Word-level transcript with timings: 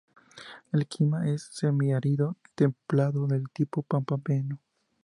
El 0.71 0.87
clima 0.87 1.29
es 1.29 1.43
semiárido, 1.51 2.35
templado, 2.55 3.27
del 3.27 3.51
tipo 3.51 3.83
pampeano. 3.83 4.59